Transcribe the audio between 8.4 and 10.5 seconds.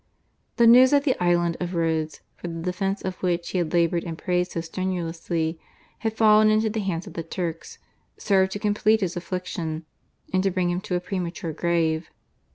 to complete his affliction and to